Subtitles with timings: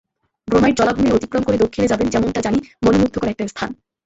[0.47, 3.69] Bromite জলাভূমি অতিক্রম করে দক্ষিণে যাবেন, যেমনটা জানি, মনোমুগ্ধকর একটা স্থান।